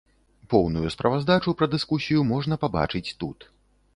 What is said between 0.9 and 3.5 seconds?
справаздачу пра дыскусію можна пабачыць тут.